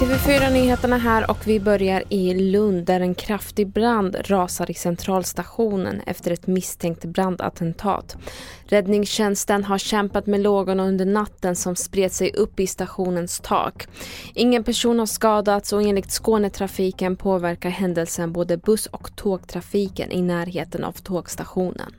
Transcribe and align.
TV4-nyheterna 0.00 0.98
här 0.98 1.30
och 1.30 1.46
vi 1.46 1.60
börjar 1.60 2.02
i 2.08 2.34
Lund 2.34 2.86
där 2.86 3.00
en 3.00 3.14
kraftig 3.14 3.68
brand 3.68 4.16
rasar 4.24 4.70
i 4.70 4.74
centralstationen 4.74 6.00
efter 6.06 6.30
ett 6.30 6.46
misstänkt 6.46 7.04
brandattentat. 7.04 8.16
Räddningstjänsten 8.64 9.64
har 9.64 9.78
kämpat 9.78 10.26
med 10.26 10.40
lågorna 10.40 10.86
under 10.86 11.04
natten 11.04 11.56
som 11.56 11.76
spred 11.76 12.12
sig 12.12 12.32
upp 12.32 12.60
i 12.60 12.66
stationens 12.66 13.40
tak. 13.40 13.88
Ingen 14.34 14.64
person 14.64 14.98
har 14.98 15.06
skadats 15.06 15.72
och 15.72 15.82
enligt 15.82 16.10
Skånetrafiken 16.10 17.16
påverkar 17.16 17.70
händelsen 17.70 18.32
både 18.32 18.56
buss 18.56 18.86
och 18.86 19.16
tågtrafiken 19.16 20.10
i 20.10 20.22
närheten 20.22 20.84
av 20.84 20.92
tågstationen. 20.92 21.92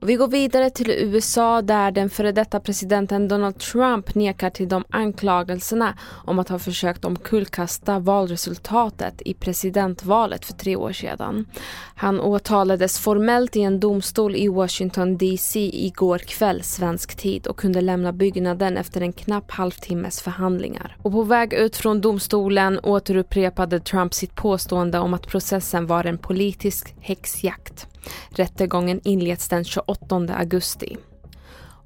Vi 0.00 0.14
går 0.14 0.28
vidare 0.28 0.70
till 0.70 0.90
USA 0.90 1.62
där 1.62 1.90
den 1.90 2.10
före 2.10 2.32
detta 2.32 2.60
presidenten 2.60 3.28
Donald 3.28 3.58
Trump 3.58 4.14
nekar 4.14 4.50
till 4.50 4.68
de 4.68 4.84
anklagelserna 4.90 5.98
om 6.26 6.38
att 6.38 6.48
ha 6.48 6.58
försökt 6.58 7.04
omkullkasta 7.04 7.98
valresultatet 7.98 9.22
i 9.24 9.34
presidentvalet 9.34 10.44
för 10.44 10.52
tre 10.52 10.76
år 10.76 10.92
sedan. 10.92 11.46
Han 11.94 12.20
åtalades 12.20 12.98
formellt 12.98 13.56
i 13.56 13.62
en 13.62 13.80
domstol 13.80 14.36
i 14.36 14.48
Washington 14.48 15.18
DC 15.18 15.60
igår 15.86 16.18
kväll 16.18 16.62
svensk 16.62 17.16
tid 17.16 17.46
och 17.46 17.56
kunde 17.56 17.80
lämna 17.80 18.12
byggnaden 18.12 18.76
efter 18.76 19.00
en 19.00 19.12
knapp 19.12 19.50
halvtimmes 19.50 20.20
förhandlingar. 20.20 20.96
Och 21.02 21.12
på 21.12 21.22
väg 21.22 21.52
ut 21.52 21.76
från 21.76 22.00
domstolen 22.00 22.80
återupprepade 22.82 23.80
Trump 23.80 24.14
sitt 24.14 24.34
påstående 24.34 24.98
om 24.98 25.14
att 25.14 25.26
processen 25.26 25.86
var 25.86 26.04
en 26.04 26.18
politisk 26.18 26.94
häxjakt. 27.00 27.86
Rättegången 28.30 29.00
inleds 29.04 29.48
den 29.48 29.64
28 29.64 30.16
augusti. 30.38 30.96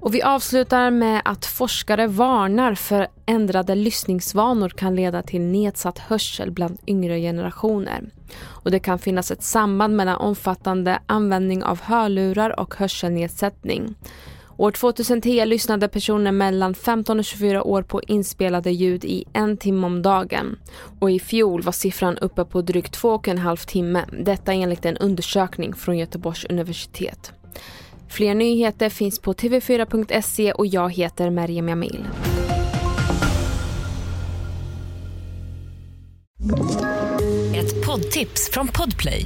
Och 0.03 0.15
vi 0.15 0.21
avslutar 0.21 0.91
med 0.91 1.21
att 1.25 1.45
forskare 1.45 2.07
varnar 2.07 2.75
för 2.75 3.07
ändrade 3.25 3.75
lyssningsvanor 3.75 4.69
kan 4.69 4.95
leda 4.95 5.21
till 5.21 5.41
nedsatt 5.41 5.99
hörsel 5.99 6.51
bland 6.51 6.77
yngre 6.87 7.19
generationer. 7.19 8.03
Och 8.45 8.71
det 8.71 8.79
kan 8.79 8.99
finnas 8.99 9.31
ett 9.31 9.43
samband 9.43 9.95
mellan 9.95 10.15
omfattande 10.15 10.99
användning 11.05 11.63
av 11.63 11.81
hörlurar 11.81 12.59
och 12.59 12.75
hörselnedsättning. 12.75 13.95
År 14.63 14.71
2010 14.71 15.45
lyssnade 15.45 15.87
personer 15.87 16.31
mellan 16.31 16.75
15 16.75 17.19
och 17.19 17.25
24 17.25 17.63
år 17.63 17.81
på 17.83 18.01
inspelade 18.01 18.71
ljud 18.71 19.05
i 19.05 19.25
en 19.33 19.57
timme 19.57 19.87
om 19.87 20.01
dagen. 20.01 20.59
Och 20.99 21.11
i 21.11 21.19
fjol 21.19 21.61
var 21.61 21.71
siffran 21.71 22.17
uppe 22.17 22.45
på 22.45 22.61
drygt 22.61 22.93
två 22.93 23.09
och 23.09 23.27
en 23.27 23.37
halv 23.37 23.57
timme. 23.57 24.05
Detta 24.19 24.53
enligt 24.53 24.85
en 24.85 24.97
undersökning 24.97 25.73
från 25.73 25.97
Göteborgs 25.97 26.45
universitet. 26.45 27.31
Fler 28.09 28.35
nyheter 28.35 28.89
finns 28.89 29.19
på 29.19 29.33
tv4.se 29.33 30.51
och 30.51 30.65
jag 30.65 30.93
heter 30.93 31.29
Merjem 31.29 31.69
Jamil. 31.69 32.05
Ett 37.55 37.85
poddtips 37.85 38.49
från 38.51 38.67
Podplay. 38.67 39.25